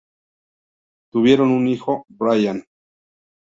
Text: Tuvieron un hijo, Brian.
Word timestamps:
Tuvieron 1.11 1.51
un 1.51 1.67
hijo, 1.67 2.05
Brian. 2.09 2.63